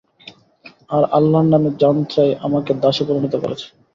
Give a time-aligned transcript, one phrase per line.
[0.89, 3.67] আর আল্লাহর নামে যাঞ্চাই আমাকে দাসে পরিণত করেছে।